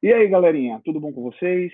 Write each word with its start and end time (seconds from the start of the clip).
E 0.00 0.12
aí, 0.12 0.28
galerinha, 0.28 0.80
tudo 0.84 1.00
bom 1.00 1.12
com 1.12 1.22
vocês? 1.22 1.72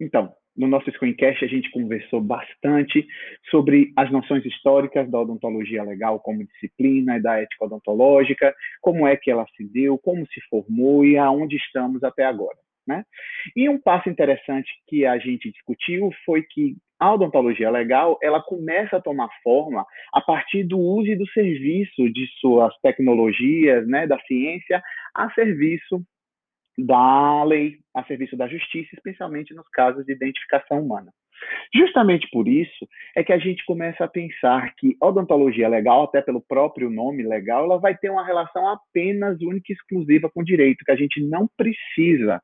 Então, 0.00 0.34
no 0.56 0.66
nosso 0.66 0.90
Screencast 0.90 1.44
a 1.44 1.48
gente 1.48 1.70
conversou 1.70 2.20
bastante 2.20 3.06
sobre 3.48 3.92
as 3.96 4.10
noções 4.10 4.44
históricas 4.44 5.08
da 5.08 5.20
odontologia 5.20 5.84
legal 5.84 6.18
como 6.18 6.44
disciplina 6.44 7.16
e 7.16 7.22
da 7.22 7.38
ética 7.40 7.66
odontológica, 7.66 8.52
como 8.80 9.06
é 9.06 9.16
que 9.16 9.30
ela 9.30 9.46
se 9.56 9.62
deu, 9.72 9.96
como 9.96 10.26
se 10.26 10.40
formou 10.50 11.04
e 11.04 11.16
aonde 11.16 11.54
estamos 11.54 12.02
até 12.02 12.24
agora. 12.24 12.58
Né? 12.84 13.04
E 13.54 13.68
um 13.68 13.80
passo 13.80 14.08
interessante 14.08 14.68
que 14.88 15.06
a 15.06 15.16
gente 15.18 15.52
discutiu 15.52 16.10
foi 16.26 16.42
que 16.42 16.74
a 16.98 17.14
odontologia 17.14 17.70
legal 17.70 18.18
ela 18.20 18.42
começa 18.42 18.96
a 18.96 19.00
tomar 19.00 19.28
forma 19.44 19.86
a 20.12 20.20
partir 20.20 20.64
do 20.64 20.80
uso 20.80 21.08
e 21.08 21.14
do 21.14 21.28
serviço 21.28 22.10
de 22.12 22.26
suas 22.40 22.76
tecnologias, 22.80 23.86
né, 23.86 24.08
da 24.08 24.18
ciência, 24.22 24.82
a 25.14 25.30
serviço 25.34 26.02
da 26.78 27.42
lei 27.44 27.76
a 27.94 28.04
serviço 28.04 28.36
da 28.36 28.46
justiça, 28.46 28.90
especialmente 28.94 29.52
nos 29.52 29.68
casos 29.68 30.06
de 30.06 30.12
identificação 30.12 30.80
humana. 30.80 31.12
Justamente 31.74 32.28
por 32.30 32.48
isso 32.48 32.88
é 33.16 33.22
que 33.22 33.32
a 33.32 33.38
gente 33.38 33.64
começa 33.64 34.04
a 34.04 34.08
pensar 34.08 34.74
que 34.76 34.96
odontologia 35.00 35.68
legal, 35.68 36.04
até 36.04 36.20
pelo 36.20 36.40
próprio 36.40 36.90
nome 36.90 37.22
legal, 37.22 37.64
ela 37.64 37.78
vai 37.78 37.96
ter 37.96 38.10
uma 38.10 38.24
relação 38.24 38.68
apenas 38.68 39.40
única 39.40 39.72
e 39.72 39.74
exclusiva 39.74 40.30
com 40.30 40.40
o 40.40 40.44
direito, 40.44 40.84
que 40.84 40.92
a 40.92 40.96
gente 40.96 41.20
não 41.22 41.48
precisa, 41.56 42.40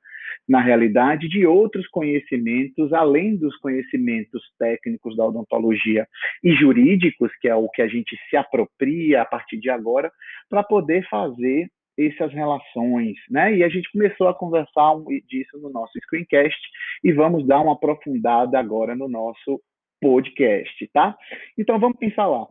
na 0.48 0.60
realidade, 0.60 1.28
de 1.28 1.46
outros 1.46 1.86
conhecimentos, 1.88 2.92
além 2.92 3.36
dos 3.36 3.56
conhecimentos 3.56 4.42
técnicos 4.58 5.16
da 5.16 5.24
odontologia 5.24 6.06
e 6.42 6.52
jurídicos, 6.52 7.32
que 7.40 7.48
é 7.48 7.54
o 7.54 7.68
que 7.68 7.82
a 7.82 7.88
gente 7.88 8.16
se 8.28 8.36
apropria 8.36 9.22
a 9.22 9.24
partir 9.24 9.58
de 9.58 9.70
agora, 9.70 10.10
para 10.48 10.62
poder 10.62 11.06
fazer 11.08 11.68
essas 11.98 12.32
relações, 12.32 13.16
né? 13.30 13.56
E 13.56 13.64
a 13.64 13.68
gente 13.68 13.90
começou 13.92 14.28
a 14.28 14.34
conversar 14.34 14.94
disso 15.28 15.58
no 15.58 15.70
nosso 15.70 15.92
screencast 16.00 16.58
e 17.02 17.12
vamos 17.12 17.46
dar 17.46 17.60
uma 17.60 17.74
aprofundada 17.74 18.58
agora 18.58 18.94
no 18.94 19.08
nosso 19.08 19.60
podcast, 20.00 20.90
tá? 20.92 21.16
Então 21.56 21.78
vamos 21.78 21.98
pensar 21.98 22.26
lá. 22.26 22.46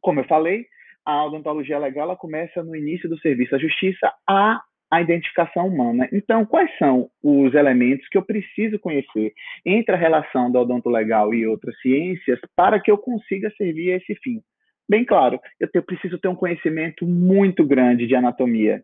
Como 0.00 0.20
eu 0.20 0.24
falei, 0.24 0.66
a 1.04 1.24
odontologia 1.24 1.78
legal 1.78 2.04
ela 2.04 2.16
começa 2.16 2.62
no 2.62 2.74
início 2.74 3.08
do 3.08 3.18
serviço 3.20 3.54
à 3.54 3.58
justiça 3.58 4.12
a 4.28 4.60
a 4.90 5.00
identificação 5.00 5.68
humana. 5.68 6.08
Então, 6.12 6.44
quais 6.44 6.76
são 6.76 7.08
os 7.22 7.54
elementos 7.54 8.08
que 8.08 8.18
eu 8.18 8.24
preciso 8.24 8.76
conhecer 8.80 9.32
entre 9.64 9.94
a 9.94 9.98
relação 9.98 10.50
da 10.50 10.60
odonto 10.60 10.90
legal 10.90 11.32
e 11.32 11.46
outras 11.46 11.78
ciências 11.80 12.40
para 12.56 12.80
que 12.80 12.90
eu 12.90 12.98
consiga 12.98 13.50
servir 13.56 13.92
a 13.92 13.96
esse 13.98 14.16
fim? 14.16 14.42
Bem 14.90 15.04
claro, 15.04 15.38
eu 15.60 15.70
te, 15.70 15.80
preciso 15.80 16.18
ter 16.18 16.26
um 16.26 16.34
conhecimento 16.34 17.06
muito 17.06 17.64
grande 17.64 18.08
de 18.08 18.16
anatomia, 18.16 18.82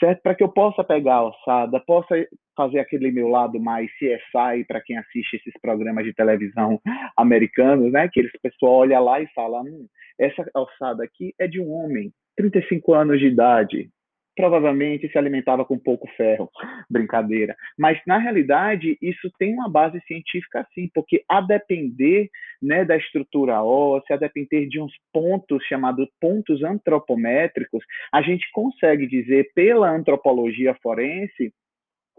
certo? 0.00 0.22
Para 0.22 0.34
que 0.34 0.42
eu 0.42 0.48
possa 0.48 0.82
pegar 0.82 1.16
a 1.16 1.28
ossada, 1.28 1.78
possa 1.80 2.14
fazer 2.56 2.78
aquele 2.78 3.12
meu 3.12 3.28
lado 3.28 3.60
mais 3.60 3.90
CSI 3.98 4.64
para 4.66 4.80
quem 4.80 4.96
assiste 4.96 5.36
esses 5.36 5.52
programas 5.60 6.04
de 6.06 6.14
televisão 6.14 6.80
americanos, 7.18 7.92
né? 7.92 8.08
Que 8.10 8.20
eles 8.20 8.32
pessoal 8.42 8.78
olha 8.78 8.98
lá 8.98 9.20
e 9.20 9.26
fala, 9.34 9.60
hum, 9.60 9.86
essa 10.18 10.42
ossada 10.54 11.04
aqui 11.04 11.34
é 11.38 11.46
de 11.46 11.60
um 11.60 11.70
homem, 11.70 12.10
35 12.36 12.94
anos 12.94 13.20
de 13.20 13.26
idade, 13.26 13.90
provavelmente 14.34 15.10
se 15.10 15.18
alimentava 15.18 15.64
com 15.64 15.78
pouco 15.78 16.08
ferro, 16.16 16.50
brincadeira. 16.90 17.54
Mas 17.78 18.00
na 18.06 18.18
realidade 18.18 18.96
isso 19.00 19.30
tem 19.38 19.52
uma 19.54 19.68
base 19.68 20.00
científica 20.06 20.66
sim, 20.74 20.90
porque 20.94 21.24
a 21.28 21.40
depender 21.40 22.30
né, 22.62 22.84
da 22.84 22.96
estrutura 22.96 23.62
óssea, 23.62 24.16
a 24.16 24.18
depender 24.18 24.66
de 24.66 24.80
uns 24.80 24.92
pontos 25.12 25.64
chamados 25.64 26.08
pontos 26.20 26.62
antropométricos, 26.62 27.84
a 28.12 28.22
gente 28.22 28.48
consegue 28.52 29.06
dizer 29.06 29.50
pela 29.54 29.90
antropologia 29.90 30.74
forense 30.82 31.52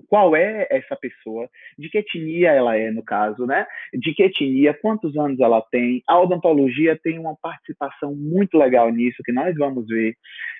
qual 0.07 0.35
é 0.35 0.67
essa 0.69 0.95
pessoa, 0.95 1.49
de 1.77 1.89
que 1.89 1.97
etnia 1.97 2.51
ela 2.51 2.75
é, 2.77 2.91
no 2.91 3.03
caso, 3.03 3.45
né? 3.45 3.65
De 3.93 4.13
que 4.13 4.23
etnia, 4.23 4.73
quantos 4.73 5.17
anos 5.17 5.39
ela 5.39 5.61
tem. 5.71 6.01
A 6.07 6.19
odontologia 6.19 6.99
tem 7.01 7.19
uma 7.19 7.35
participação 7.41 8.15
muito 8.15 8.57
legal 8.57 8.89
nisso, 8.89 9.23
que 9.23 9.31
nós 9.31 9.55
vamos 9.55 9.87
ver 9.87 10.15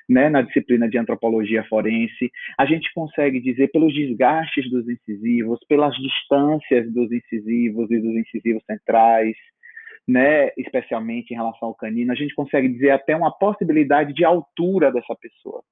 né, 0.10 0.30
na 0.30 0.42
disciplina 0.42 0.90
de 0.90 0.98
antropologia 0.98 1.64
forense. 1.66 2.32
A 2.58 2.66
gente 2.66 2.92
consegue 2.94 3.40
dizer 3.40 3.70
pelos 3.72 3.94
desgastes 3.94 4.70
dos 4.70 4.88
incisivos, 4.88 5.60
pelas 5.68 5.96
distâncias 5.96 6.92
dos 6.94 7.12
incisivos 7.12 7.90
e 7.90 8.00
dos 8.00 8.16
incisivos 8.16 8.64
centrais, 8.66 9.36
né, 10.08 10.50
especialmente 10.58 11.32
em 11.32 11.38
relação 11.38 11.70
ao 11.70 11.76
canino, 11.76 12.12
a 12.12 12.16
gente 12.16 12.36
consegue 12.36 12.68
dizer 12.68 12.92
até 12.92 13.16
uma 13.16 13.32
possibilidade 13.32 14.14
de 14.14 14.26
altura 14.26 14.92
dessa 14.92 15.16
pessoa. 15.16 15.64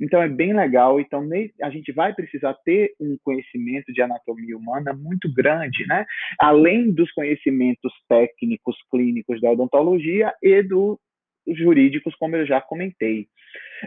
Então 0.00 0.20
é 0.20 0.28
bem 0.28 0.54
legal. 0.54 1.00
Então 1.00 1.26
a 1.62 1.70
gente 1.70 1.92
vai 1.92 2.14
precisar 2.14 2.54
ter 2.64 2.92
um 3.00 3.16
conhecimento 3.22 3.92
de 3.92 4.02
anatomia 4.02 4.56
humana 4.56 4.92
muito 4.92 5.32
grande, 5.32 5.86
né? 5.86 6.04
Além 6.38 6.92
dos 6.92 7.10
conhecimentos 7.12 7.92
técnicos, 8.08 8.76
clínicos 8.90 9.40
da 9.40 9.50
odontologia 9.50 10.32
e 10.42 10.62
do 10.62 10.98
jurídicos, 11.46 12.14
como 12.16 12.36
eu 12.36 12.46
já 12.46 12.60
comentei. 12.60 13.28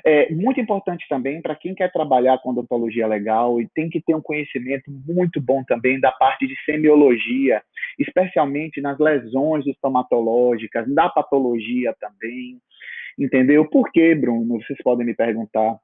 É 0.05 0.31
muito 0.31 0.59
importante 0.59 1.05
também 1.09 1.41
para 1.41 1.55
quem 1.55 1.75
quer 1.75 1.91
trabalhar 1.91 2.37
com 2.39 2.51
odontologia 2.51 3.07
legal 3.07 3.59
e 3.59 3.67
tem 3.73 3.89
que 3.89 4.01
ter 4.01 4.15
um 4.15 4.21
conhecimento 4.21 4.89
muito 5.05 5.41
bom 5.41 5.63
também 5.63 5.99
da 5.99 6.11
parte 6.11 6.47
de 6.47 6.55
semiologia, 6.63 7.61
especialmente 7.97 8.81
nas 8.81 8.97
lesões 8.97 9.65
estomatológicas, 9.67 10.87
da 10.93 11.09
patologia 11.09 11.93
também. 11.99 12.59
Entendeu? 13.17 13.67
Por 13.67 13.91
quê, 13.91 14.15
Bruno? 14.15 14.59
Vocês 14.61 14.79
podem 14.81 15.05
me 15.05 15.13
perguntar. 15.13 15.77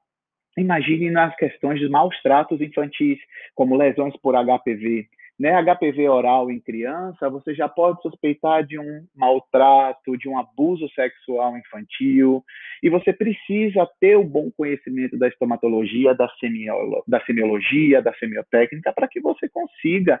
Imagine 0.56 1.10
nas 1.10 1.34
questões 1.36 1.78
de 1.78 1.88
maus 1.88 2.20
tratos 2.22 2.60
infantis, 2.60 3.18
como 3.54 3.76
lesões 3.76 4.16
por 4.16 4.34
HPV. 4.34 5.06
Né, 5.38 5.50
HPV 5.62 6.08
oral 6.08 6.50
em 6.50 6.58
criança, 6.58 7.28
você 7.28 7.54
já 7.54 7.68
pode 7.68 8.00
suspeitar 8.00 8.64
de 8.64 8.78
um 8.78 9.06
maltrato, 9.14 10.16
de 10.16 10.30
um 10.30 10.38
abuso 10.38 10.88
sexual 10.94 11.58
infantil, 11.58 12.42
e 12.82 12.88
você 12.88 13.12
precisa 13.12 13.86
ter 14.00 14.16
o 14.16 14.22
um 14.22 14.26
bom 14.26 14.50
conhecimento 14.50 15.18
da 15.18 15.28
estomatologia, 15.28 16.14
da, 16.14 16.26
semiolo, 16.40 17.04
da 17.06 17.20
semiologia, 17.26 18.00
da 18.00 18.14
semiotécnica, 18.14 18.94
para 18.94 19.06
que 19.06 19.20
você 19.20 19.46
consiga 19.46 20.18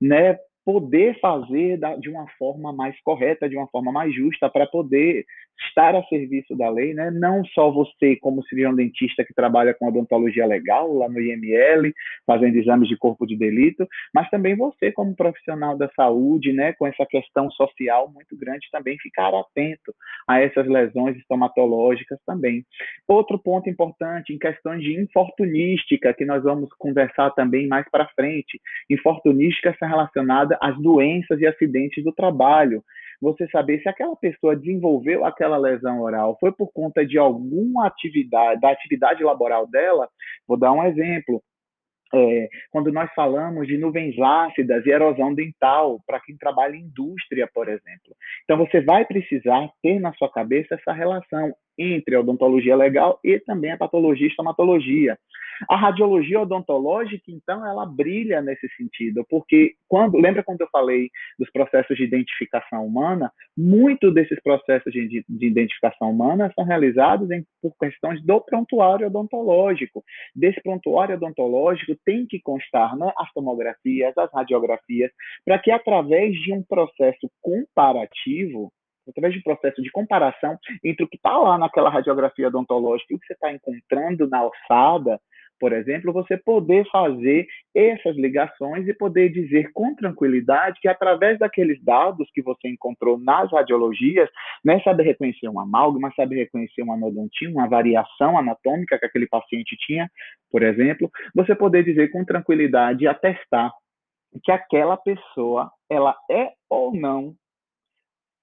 né, 0.00 0.36
poder 0.68 1.18
fazer 1.18 1.80
de 1.98 2.10
uma 2.10 2.28
forma 2.38 2.74
mais 2.74 2.94
correta, 3.00 3.48
de 3.48 3.56
uma 3.56 3.66
forma 3.68 3.90
mais 3.90 4.14
justa, 4.14 4.50
para 4.50 4.66
poder 4.66 5.24
estar 5.66 5.94
a 5.96 6.02
serviço 6.04 6.54
da 6.54 6.68
lei, 6.68 6.92
né? 6.92 7.10
Não 7.10 7.42
só 7.46 7.70
você, 7.70 8.16
como 8.16 8.42
cirurgião 8.44 8.74
dentista 8.74 9.24
que 9.24 9.34
trabalha 9.34 9.74
com 9.74 9.88
odontologia 9.88 10.46
legal 10.46 10.92
lá 10.92 11.08
no 11.08 11.20
IML, 11.20 11.92
fazendo 12.26 12.56
exames 12.56 12.86
de 12.86 12.96
corpo 12.98 13.26
de 13.26 13.36
delito, 13.36 13.88
mas 14.14 14.28
também 14.28 14.54
você, 14.54 14.92
como 14.92 15.16
profissional 15.16 15.76
da 15.76 15.88
saúde, 15.96 16.52
né? 16.52 16.74
Com 16.74 16.86
essa 16.86 17.06
questão 17.06 17.50
social 17.50 18.12
muito 18.12 18.36
grande, 18.36 18.68
também 18.70 18.98
ficar 18.98 19.34
atento 19.34 19.94
a 20.28 20.38
essas 20.40 20.66
lesões 20.68 21.16
estomatológicas 21.16 22.18
também. 22.26 22.62
Outro 23.08 23.38
ponto 23.38 23.70
importante 23.70 24.34
em 24.34 24.38
questões 24.38 24.82
de 24.82 25.00
infortunística, 25.00 26.12
que 26.12 26.26
nós 26.26 26.42
vamos 26.42 26.68
conversar 26.78 27.30
também 27.30 27.66
mais 27.66 27.88
para 27.90 28.08
frente. 28.08 28.60
Infortunística 28.90 29.70
está 29.70 29.86
relacionada 29.86 30.57
às 30.60 30.80
doenças 30.80 31.40
e 31.40 31.46
acidentes 31.46 32.02
do 32.04 32.12
trabalho 32.12 32.82
você 33.20 33.48
saber 33.48 33.80
se 33.80 33.88
aquela 33.88 34.16
pessoa 34.16 34.56
desenvolveu 34.56 35.24
aquela 35.24 35.56
lesão 35.56 36.00
oral 36.00 36.36
foi 36.38 36.52
por 36.52 36.72
conta 36.72 37.04
de 37.04 37.18
alguma 37.18 37.86
atividade, 37.86 38.60
da 38.60 38.70
atividade 38.70 39.22
laboral 39.24 39.66
dela. 39.66 40.08
Vou 40.46 40.56
dar 40.56 40.72
um 40.72 40.84
exemplo. 40.84 41.42
É, 42.14 42.48
quando 42.70 42.90
nós 42.90 43.12
falamos 43.14 43.66
de 43.66 43.76
nuvens 43.76 44.18
ácidas 44.18 44.86
e 44.86 44.90
erosão 44.90 45.34
dental 45.34 46.00
para 46.06 46.18
quem 46.20 46.38
trabalha 46.38 46.74
em 46.74 46.84
indústria, 46.84 47.46
por 47.52 47.68
exemplo. 47.68 48.16
Então, 48.44 48.56
você 48.56 48.80
vai 48.80 49.04
precisar 49.04 49.68
ter 49.82 50.00
na 50.00 50.10
sua 50.14 50.32
cabeça 50.32 50.74
essa 50.74 50.90
relação 50.90 51.52
entre 51.78 52.14
a 52.16 52.20
odontologia 52.20 52.76
legal 52.76 53.20
e 53.22 53.38
também 53.38 53.72
a 53.72 53.78
patologia 53.78 54.26
e 54.26 54.30
estomatologia. 54.30 55.16
A 55.68 55.76
radiologia 55.76 56.40
odontológica, 56.40 57.24
então, 57.28 57.66
ela 57.66 57.84
brilha 57.84 58.40
nesse 58.40 58.68
sentido, 58.76 59.24
porque 59.28 59.74
quando, 59.88 60.16
lembra 60.18 60.44
quando 60.44 60.60
eu 60.60 60.68
falei 60.70 61.10
dos 61.38 61.50
processos 61.50 61.96
de 61.96 62.04
identificação 62.04 62.86
humana? 62.86 63.32
Muitos 63.56 64.14
desses 64.14 64.40
processos 64.42 64.92
de, 64.92 65.24
de 65.28 65.46
identificação 65.46 66.10
humana 66.10 66.52
são 66.54 66.64
realizados 66.64 67.30
em, 67.30 67.44
por 67.60 67.74
questões 67.78 68.22
do 68.24 68.40
prontuário 68.40 69.08
odontológico. 69.08 70.04
Desse 70.34 70.62
prontuário 70.62 71.16
odontológico 71.16 71.96
tem 72.04 72.26
que 72.26 72.40
constar 72.40 72.96
né, 72.96 73.12
as 73.18 73.32
tomografias, 73.32 74.16
as 74.16 74.32
radiografias, 74.32 75.10
para 75.44 75.58
que 75.58 75.70
através 75.70 76.34
de 76.40 76.52
um 76.52 76.62
processo 76.62 77.28
comparativo 77.40 78.72
através 79.08 79.34
de 79.34 79.40
um 79.40 79.42
processo 79.42 79.82
de 79.82 79.90
comparação 79.90 80.56
entre 80.84 81.04
o 81.04 81.08
que 81.08 81.16
está 81.16 81.36
lá 81.36 81.58
naquela 81.58 81.90
radiografia 81.90 82.48
odontológica 82.48 83.12
e 83.12 83.16
o 83.16 83.18
que 83.18 83.26
você 83.26 83.34
está 83.34 83.52
encontrando 83.52 84.28
na 84.28 84.44
ossada, 84.44 85.18
por 85.60 85.72
exemplo, 85.72 86.12
você 86.12 86.36
poder 86.36 86.88
fazer 86.90 87.46
essas 87.74 88.16
ligações 88.16 88.86
e 88.86 88.94
poder 88.94 89.30
dizer 89.30 89.70
com 89.72 89.94
tranquilidade 89.94 90.78
que 90.80 90.88
através 90.88 91.38
daqueles 91.38 91.82
dados 91.82 92.28
que 92.32 92.42
você 92.42 92.68
encontrou 92.68 93.18
nas 93.18 93.50
radiologias, 93.50 94.28
né, 94.64 94.80
sabe 94.82 95.02
reconhecer 95.02 95.48
um 95.48 95.58
amálgama, 95.58 96.12
sabe 96.14 96.36
reconhecer 96.36 96.82
uma 96.82 96.94
anodontia, 96.94 97.50
uma 97.50 97.68
variação 97.68 98.38
anatômica 98.38 98.98
que 98.98 99.06
aquele 99.06 99.26
paciente 99.26 99.76
tinha, 99.80 100.08
por 100.50 100.62
exemplo, 100.62 101.10
você 101.34 101.54
poder 101.54 101.84
dizer 101.84 102.10
com 102.10 102.24
tranquilidade 102.24 103.04
e 103.04 103.08
atestar 103.08 103.72
que 104.44 104.52
aquela 104.52 104.96
pessoa 104.96 105.70
ela 105.90 106.14
é 106.30 106.52
ou 106.70 106.94
não 106.94 107.34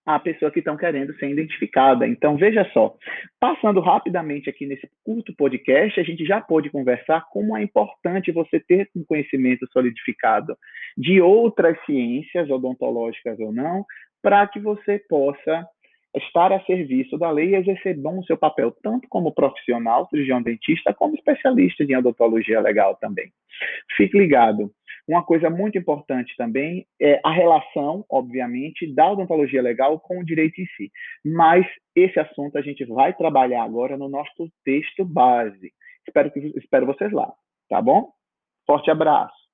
a 0.06 0.20
pessoa 0.20 0.52
que 0.52 0.60
estão 0.60 0.78
querendo 0.78 1.14
ser 1.16 1.30
identificada. 1.30 2.08
Então, 2.08 2.38
veja 2.38 2.64
só, 2.72 2.96
passando 3.40 3.80
rapidamente 3.80 4.50
aqui 4.50 4.66
nesse 4.66 4.88
curto 5.04 5.34
podcast, 5.36 6.00
a 6.00 6.04
gente 6.04 6.24
já 6.24 6.40
pôde 6.40 6.70
conversar 6.70 7.26
como 7.32 7.58
é 7.58 7.64
importante 7.64 8.32
você 8.32 8.60
ter 8.60 8.90
um 8.96 9.04
conhecimento 9.04 9.68
solidificado 9.72 10.56
de 10.96 11.20
outras 11.20 11.78
ciências, 11.86 12.50
odontológicas 12.50 13.40
ou 13.40 13.52
não, 13.52 13.84
para 14.22 14.46
que 14.48 14.60
você 14.60 15.00
possa 15.10 15.68
estar 16.16 16.52
a 16.52 16.62
serviço 16.62 17.18
da 17.18 17.30
lei 17.30 17.50
e 17.50 17.56
exercer 17.56 17.98
bom 17.98 18.20
o 18.20 18.24
seu 18.26 18.38
papel, 18.38 18.72
tanto 18.82 19.08
como 19.10 19.34
profissional, 19.34 20.08
cirurgião 20.10 20.42
dentista, 20.42 20.94
como 20.94 21.16
especialista 21.16 21.84
em 21.84 21.96
odontologia 21.96 22.62
legal 22.62 22.96
também. 22.96 23.32
Fique 23.98 24.18
ligado. 24.18 24.72
Uma 25.08 25.24
coisa 25.24 25.50
muito 25.50 25.78
importante 25.78 26.36
também 26.36 26.88
é 27.00 27.22
a 27.24 27.32
relação, 27.32 28.04
obviamente, 28.10 28.92
da 28.94 29.12
odontologia 29.12 29.62
legal 29.62 30.00
com 30.00 30.20
o 30.20 30.26
direito 30.26 30.60
em 30.60 30.66
si. 30.76 30.92
Mas 31.24 31.66
esse 31.96 32.20
assunto 32.20 32.58
a 32.58 32.62
gente 32.62 32.84
vai 32.86 33.14
trabalhar 33.14 33.64
agora 33.64 33.98
no 33.98 34.10
nosso 34.10 34.50
texto 34.64 35.06
base. 35.06 35.72
Espero, 36.08 36.32
que, 36.32 36.40
espero 36.58 36.88
vocês 36.88 37.12
lá, 37.12 37.32
tá 37.70 37.82
bom? 37.82 38.12
Forte 38.66 38.90
abraço. 38.90 39.45